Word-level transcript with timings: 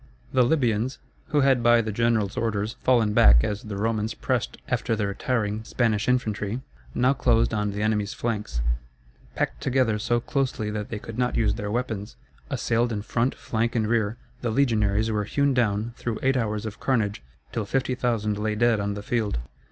The 0.33 0.41
Libyans, 0.41 0.97
who 1.27 1.41
had 1.41 1.61
by 1.61 1.79
the 1.79 1.91
general's 1.91 2.35
orders 2.35 2.75
fallen 2.81 3.13
back 3.13 3.43
as 3.43 3.61
the 3.61 3.77
Romans 3.77 4.15
pressed 4.15 4.57
after 4.67 4.95
the 4.95 5.05
retiring 5.05 5.63
Spanish 5.63 6.09
infantry, 6.09 6.61
now 6.95 7.13
closed 7.13 7.53
on 7.53 7.69
the 7.69 7.83
enemy's 7.83 8.11
flanks. 8.15 8.61
Packed 9.35 9.61
together 9.61 9.99
so 9.99 10.19
closely 10.19 10.71
that 10.71 10.89
they 10.89 10.97
could 10.97 11.19
not 11.19 11.35
use 11.37 11.53
their 11.53 11.69
weapons, 11.69 12.15
assailed 12.49 12.91
in 12.91 13.03
front, 13.03 13.35
flank, 13.35 13.75
and 13.75 13.85
rear, 13.87 14.17
the 14.41 14.49
legionaries 14.49 15.11
were 15.11 15.25
hewn 15.25 15.53
down 15.53 15.93
through 15.97 16.17
eight 16.23 16.35
hours 16.35 16.65
of 16.65 16.79
carnage, 16.79 17.21
till 17.51 17.67
50,000 17.67 18.39
lay 18.39 18.55
dead 18.55 18.79
on 18.79 18.95
the 18.95 19.03
field. 19.03 19.37